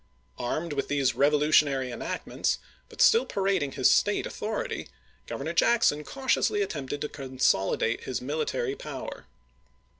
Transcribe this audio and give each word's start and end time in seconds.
Armed 0.39 0.73
with 0.73 0.87
these 0.87 1.13
revolutionary 1.13 1.91
enactments, 1.91 2.57
but 2.89 3.03
still 3.03 3.23
parading 3.23 3.73
his 3.73 3.91
State 3.91 4.25
authority. 4.25 4.87
Governor 5.27 5.53
Jack 5.53 5.83
son 5.83 6.03
cautiously 6.03 6.63
attempted 6.63 7.01
to 7.01 7.07
consolidate 7.07 8.05
his 8.05 8.19
military 8.19 8.75
power. 8.75 9.27